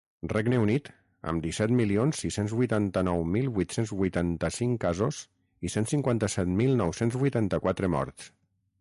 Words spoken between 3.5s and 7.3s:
vuit-cents vuitanta-cinc casos i cent cinquanta-set mil nou-cents